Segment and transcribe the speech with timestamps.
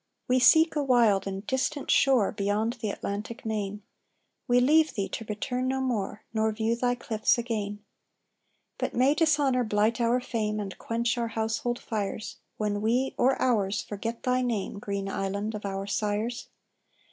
[0.27, 3.83] "We seek a wild and distant shore Beyond the Atlantic main;
[4.47, 7.83] We leave thee to return no more, Nor view thy cliffs again:
[8.79, 13.83] "But may dishonour blight our fame, And quench our household fires, When we, or ours,
[13.83, 16.47] forget thy name, Green Island of our Sires.